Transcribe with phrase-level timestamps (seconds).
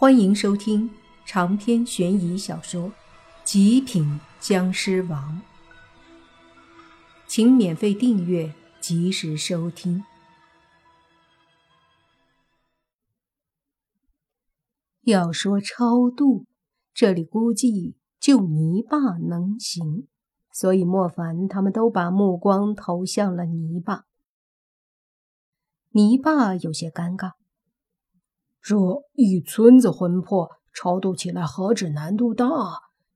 [0.00, 0.88] 欢迎收听
[1.26, 2.88] 长篇悬疑小说
[3.42, 5.42] 《极品僵尸王》，
[7.26, 10.04] 请免费订阅，及时收听。
[15.00, 16.46] 要说超度，
[16.94, 20.06] 这里估计就泥巴能行，
[20.52, 24.04] 所以莫凡他们都把目光投向了泥巴。
[25.90, 27.32] 泥巴有些尴尬。
[28.68, 28.76] 这
[29.14, 32.44] 一村子魂魄超度起来何止难度大，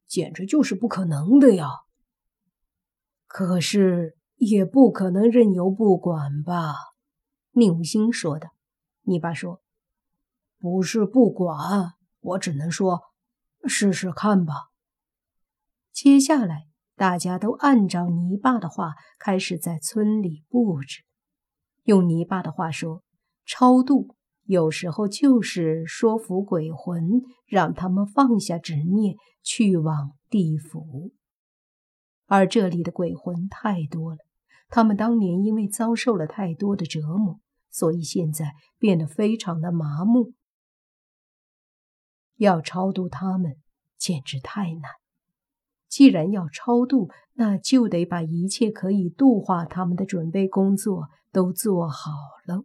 [0.06, 1.68] 简直就是不可能的呀！
[3.26, 6.74] 可是也不可能任由不管吧？
[7.50, 8.48] 宁无心说的。
[9.02, 9.60] 泥巴说
[10.58, 13.02] ：“不是不管，我只能说，
[13.66, 14.70] 试试看吧。”
[15.92, 21.02] 接下来，大家都按照泥巴的话开始在村里布置。
[21.82, 23.02] 用泥巴的话说，
[23.44, 24.16] 超度。
[24.44, 31.12] 有时候就是说服鬼魂，让他们放下执念，去往地府。
[32.26, 34.18] 而这里的鬼魂太多了，
[34.68, 37.40] 他们当年因为遭受了太多的折磨，
[37.70, 40.32] 所以现在变得非常的麻木。
[42.36, 43.56] 要超度他们，
[43.96, 44.90] 简直太难。
[45.88, 52.10] 既然要超度，那就得把一切可以度化他们的准备工作都做好
[52.46, 52.64] 了。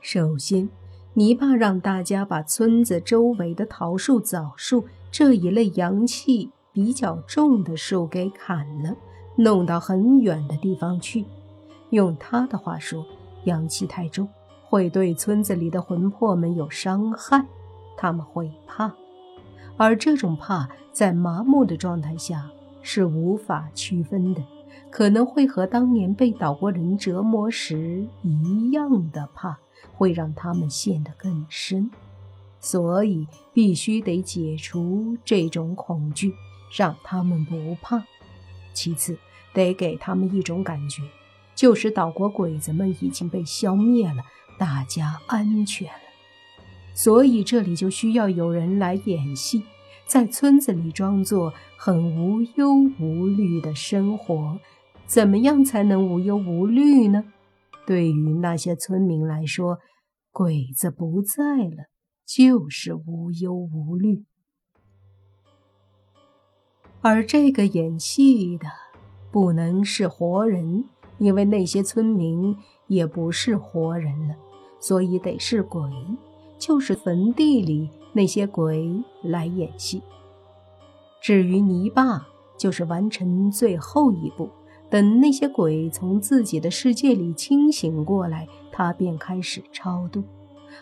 [0.00, 0.68] 首先，
[1.12, 8.96] 泥巴让大家把村子周围的桃树、枣树这一类阳气比较重的树给砍了，
[9.36, 11.26] 弄到很远的地方去。
[11.90, 13.04] 用他的话说，
[13.44, 14.26] 阳气太重
[14.64, 17.44] 会对村子里的魂魄们有伤害，
[17.98, 18.94] 他们会怕，
[19.76, 24.42] 而这种怕在麻木的状态下是无法区分的，
[24.90, 29.58] 可能会和当年被岛国人折磨时一样的怕。
[29.92, 31.90] 会让他们陷得更深，
[32.60, 36.34] 所以必须得解除这种恐惧，
[36.76, 38.04] 让他们不怕。
[38.72, 39.18] 其次，
[39.52, 41.02] 得给他们一种感觉，
[41.54, 44.22] 就是岛国鬼子们已经被消灭了，
[44.58, 45.94] 大家安全了。
[46.94, 49.62] 所以这里就需要有人来演戏，
[50.06, 54.58] 在村子里装作很无忧无虑的生活。
[55.06, 57.24] 怎么样才能无忧无虑呢？
[57.86, 59.78] 对于那些村民来说，
[60.30, 61.86] 鬼子不在了，
[62.24, 64.24] 就是无忧无虑。
[67.00, 68.66] 而这个演戏的
[69.32, 70.84] 不能是活人，
[71.18, 74.36] 因为那些村民也不是活人了，
[74.78, 75.82] 所以得是鬼，
[76.58, 80.02] 就是坟地里那些鬼来演戏。
[81.22, 84.50] 至于泥巴，就是完成最后一步。
[84.90, 90.24] 等那些鬼从自己的世界里清醒过来，他便开始超度。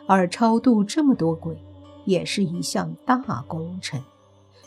[0.06, 1.62] 而超度这么多鬼，
[2.06, 4.02] 也是一项大工程，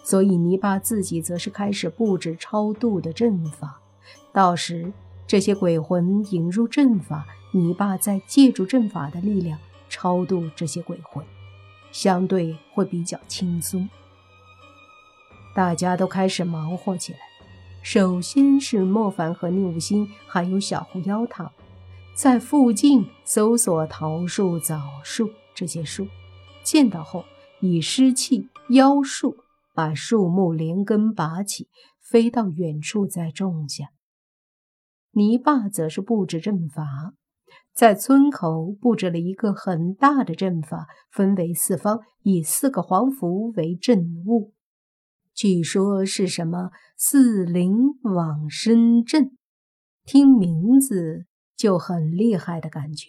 [0.04, 3.82] 所以泥巴自己则是开始布置超度的阵法。
[4.32, 4.94] 到时
[5.26, 9.58] 这些鬼魂引入阵法，泥巴再借助阵法的力量
[9.90, 11.26] 超度这些鬼魂，
[11.92, 13.90] 相对会比较轻松。
[15.56, 17.20] 大家都开始忙活起来。
[17.84, 21.52] 首先是莫凡和宁武心，还有小狐妖他，
[22.16, 26.08] 在附近搜索桃树、枣树这些树，
[26.64, 27.26] 见到后
[27.60, 29.36] 以湿气妖术
[29.74, 31.68] 把树木连根拔起，
[32.00, 33.88] 飞到远处再种下。
[35.14, 36.86] 泥巴则是布置阵法，
[37.74, 44.54] 在村口布置了一个很大的阵法，分为四方，以四个黄符为阵物。
[45.42, 49.36] 据说是什么四灵往生阵，
[50.06, 51.26] 听名字
[51.58, 53.08] 就很厉害的感觉，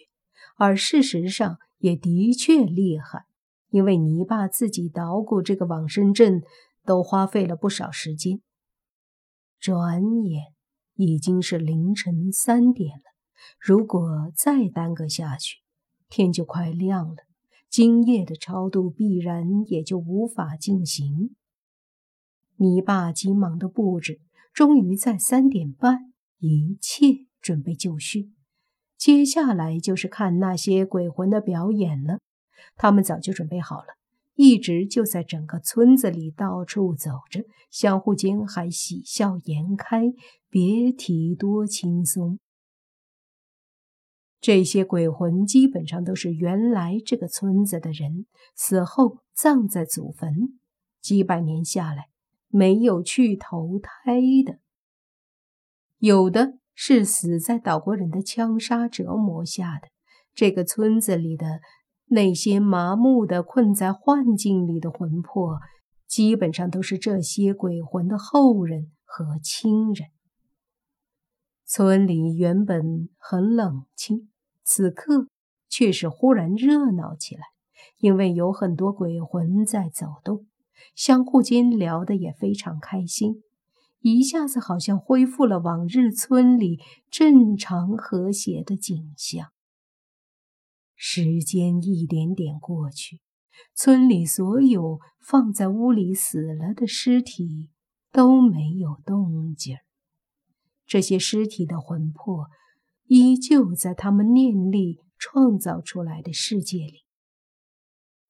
[0.57, 3.25] 而事实上也的确厉害，
[3.69, 6.41] 因为泥巴自己捣鼓这个往生阵
[6.83, 8.41] 都花费了不少时间。
[9.59, 10.45] 转眼
[10.95, 13.03] 已经是凌晨三点了，
[13.59, 15.59] 如果再耽搁下去，
[16.09, 17.17] 天就快亮了，
[17.69, 21.35] 今夜的超度必然也就无法进行。
[22.63, 24.21] 泥巴急忙的布置，
[24.53, 28.31] 终于在三点半，一切准备就绪。
[28.97, 32.19] 接下来就是看那些鬼魂的表演了。
[32.77, 33.97] 他们早就准备好了，
[34.35, 40.13] 一直就在整个村子里到处走着，相互间还喜笑颜开，
[40.49, 42.39] 别提多轻松。
[44.39, 48.25] 这些鬼魂基本上都是原来这个村子的人，
[48.55, 50.57] 死后葬在祖坟，
[51.01, 52.12] 几百年下来。
[52.55, 54.59] 没有去投胎的，
[55.97, 59.87] 有的是死在岛国人的枪杀折磨下的。
[60.35, 61.61] 这个村子里的
[62.09, 65.57] 那些麻木的困在幻境里的魂魄，
[66.05, 70.09] 基本上都是这些鬼魂的后人和亲人。
[71.65, 74.29] 村里原本很冷清，
[74.63, 75.27] 此刻
[75.67, 77.41] 却是忽然热闹起来，
[77.97, 80.45] 因为有很多鬼魂在走动，
[80.95, 83.43] 相互间聊得也非常开心，
[84.01, 86.79] 一下子好像恢复了往日村里
[87.09, 89.51] 正常和谐的景象。
[90.95, 93.19] 时间一点点过去，
[93.75, 97.69] 村里所有放在屋里死了的尸体
[98.11, 99.77] 都没有动静。
[100.85, 102.47] 这些尸体的魂魄
[103.07, 107.03] 依旧在他们念力创造出来的世界里。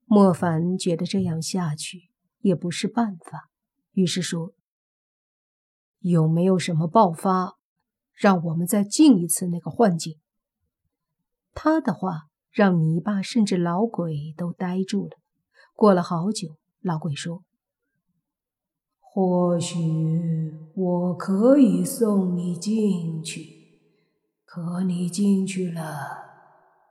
[0.06, 2.10] 莫凡觉得这样下去
[2.44, 3.50] 也不是办法，
[3.94, 4.54] 于是说
[5.98, 7.58] ：“有没有什么爆发，
[8.14, 10.20] 让我们再进一次那个幻境？”
[11.56, 12.30] 他的话。
[12.54, 15.18] 让泥巴甚至老鬼都呆住了。
[15.74, 17.44] 过了好久，老鬼说
[19.02, 19.74] ：“或许
[20.76, 23.80] 我可以送你进去，
[24.46, 25.82] 可你进去了，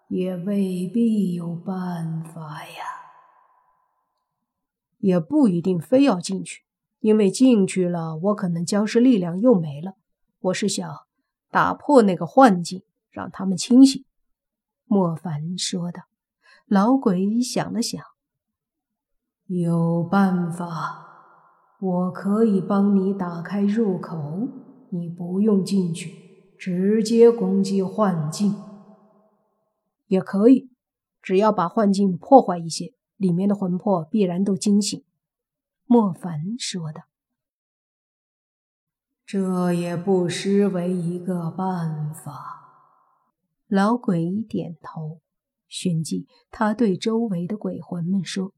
[0.08, 2.92] 也未必有办法呀。
[5.02, 6.62] 也不一定非要进去，
[7.00, 9.94] 因为进去了，我可能僵尸力量又没了。
[10.38, 10.88] 我是想
[11.50, 14.04] 打破那个幻境，让他们清醒。”
[14.87, 16.02] 莫凡说道
[16.66, 18.00] ：“老鬼想了想，
[19.46, 21.05] 有办法，
[21.81, 24.46] 我可以帮你打开入口，
[24.90, 28.55] 你不用进去，直接攻击幻境。
[30.06, 30.70] 也可以，
[31.20, 35.02] 只要把幻境破坏一些，里面的魂魄必然都惊醒。”
[35.86, 37.02] 莫凡说道
[39.24, 42.60] ：“这也不失为一个办法。”
[43.69, 45.20] 老鬼点头，
[45.69, 48.52] 旋即他对周围的鬼魂们说：“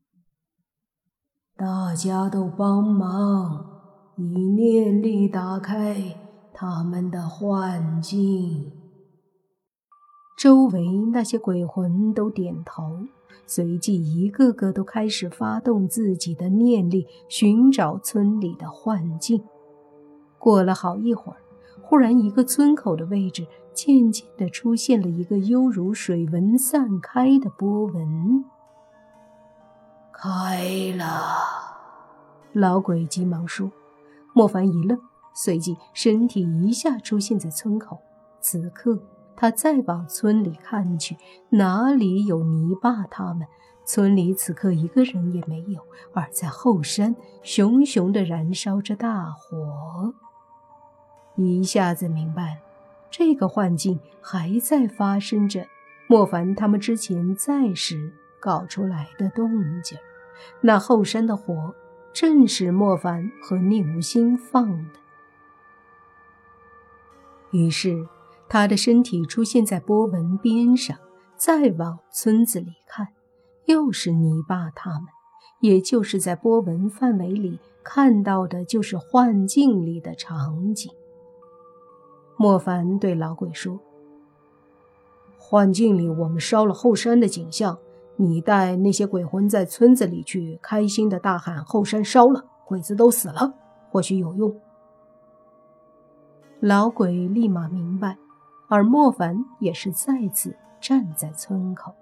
[1.54, 6.18] 大家都帮忙，以念力打开
[6.52, 8.72] 他们的幻境。”
[10.36, 13.06] 周围那些鬼魂都点头，
[13.46, 19.42] 随即一个个都开始发动自己的念力，寻找村里的幻境。
[20.38, 21.38] 过了好一会儿，
[21.82, 23.46] 忽然一个村口的位置。
[23.74, 28.44] 渐渐的出现了一个犹如水纹散开的波纹，
[30.12, 31.04] 开了。
[32.52, 33.72] 老鬼急忙说。
[34.32, 34.96] 莫凡一愣，
[35.34, 37.98] 随即身体一下出现在村口。
[38.40, 38.96] 此刻
[39.36, 41.16] 他再往村里看去，
[41.50, 43.46] 哪里有泥巴他们？
[43.84, 45.80] 村里此刻一个人也没有，
[46.14, 50.14] 而在后山，熊熊的燃烧着大火。
[51.36, 52.60] 一下子明白了。
[53.10, 55.66] 这个幻境还在发生着，
[56.06, 59.98] 莫凡他们之前在时搞出来的动静。
[60.60, 61.74] 那后山的火
[62.12, 65.00] 正是莫凡和宁无心放的。
[67.50, 68.08] 于是
[68.54, 70.96] 他的身体出现在波纹边上，
[71.36, 73.08] 再往村子里看，
[73.64, 75.08] 又是泥巴他们，
[75.58, 80.92] 也就是在波纹范围里看到的，就是幻境里的场景。
[82.36, 83.80] 莫凡对老鬼说
[85.36, 87.76] ：“幻境里我们烧了后山的景象，
[88.14, 93.54] 你带那些鬼魂在村子里去，开心的大喊‘后山烧了，鬼子都死了’，
[93.90, 94.56] 或许有用。”
[96.62, 98.16] 老鬼立马明白，
[98.74, 101.94] 而莫凡也是再次站在村口，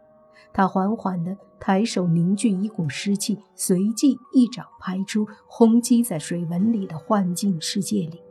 [0.55, 8.23] 他缓缓地抬手凝聚一股湿气，随即一掌拍出，轰击在水纹里的幻境世界里，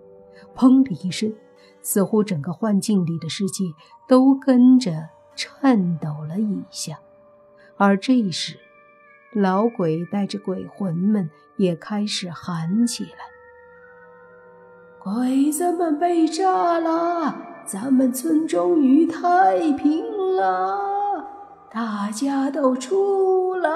[0.55, 1.31] 砰的一声。
[1.83, 3.63] 似乎整个幻境里的世界
[4.07, 7.00] 都跟着颤抖了一下，
[7.77, 8.57] 而这时，
[9.33, 13.19] 老鬼带着鬼魂们也开始喊起来
[15.03, 20.05] ：“鬼子们被炸了，咱们村终于太平
[20.36, 21.25] 了！
[21.72, 23.70] 大家都出来！”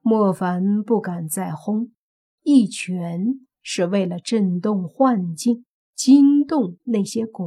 [0.00, 1.90] 莫凡不敢再轰，
[2.42, 3.40] 一拳。
[3.70, 7.44] 是为了震动幻境，惊动那些鬼。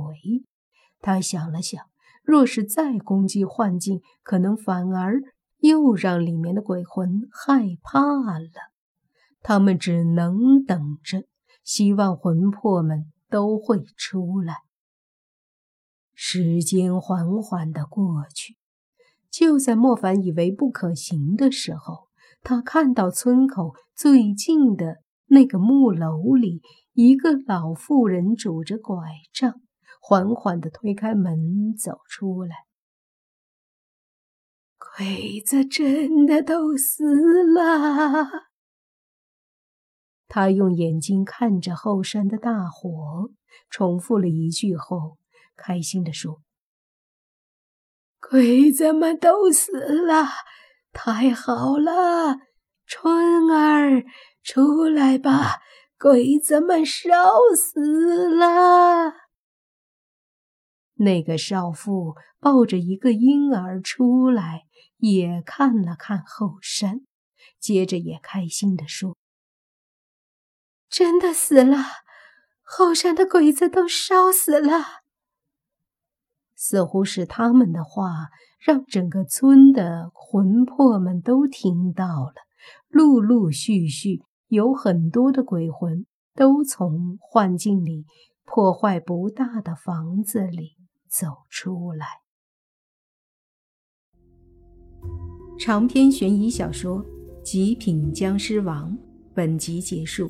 [1.01, 1.83] 他想了想，
[2.23, 5.23] 若是再攻击幻境，可能反而
[5.61, 8.03] 又让里面的鬼魂害怕
[8.37, 8.69] 了。
[9.41, 11.23] 他们只能等着，
[11.63, 14.57] 希望魂魄们都会出来。
[16.13, 18.57] 时间缓缓的过去，
[19.29, 22.07] 就在莫凡以为不可行的时候，
[22.41, 25.01] 他看到村口最近的。
[25.33, 28.97] 那个木楼里，一个老妇人拄着拐
[29.31, 29.61] 杖，
[30.01, 32.65] 缓缓的推开门走出来。
[34.77, 37.05] 鬼子真的都死
[37.53, 38.50] 了。
[40.33, 43.31] 他用眼睛看着后山的大火，
[43.69, 45.17] 重复了一句后，
[45.57, 46.41] 开心地说
[48.31, 49.73] ：“鬼子们都死
[50.05, 50.25] 了，
[50.93, 52.37] 太好了！
[52.85, 54.05] 春儿，
[54.41, 55.59] 出来吧，
[55.99, 59.11] 鬼子们烧死了。”
[60.95, 64.61] 那个少妇抱着一个婴儿出来，
[64.95, 67.01] 也看了看后山，
[67.59, 69.17] 接着也开心地说。
[70.91, 71.77] 真的死了，
[72.61, 75.01] 后山的鬼子都烧死了。
[76.53, 78.27] 似乎是他们的话，
[78.59, 82.33] 让整个村的魂魄们都听到了。
[82.89, 86.05] 陆陆续续有很多的鬼魂
[86.35, 88.05] 都从幻境里、
[88.43, 90.75] 破坏不大的房子里
[91.07, 92.05] 走出来。
[95.57, 97.03] 长篇悬疑小说
[97.41, 98.91] 《极品僵尸王》
[99.33, 100.29] 本集结束。